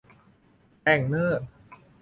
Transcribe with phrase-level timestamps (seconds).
[0.81, 1.33] แต้งเน้อ